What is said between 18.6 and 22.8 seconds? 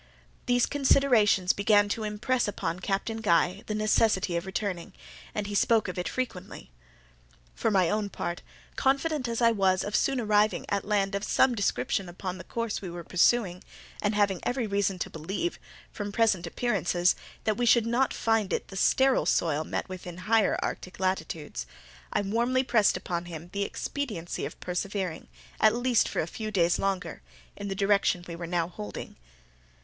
the sterile soil met with in the higher Arctic latitudes, I warmly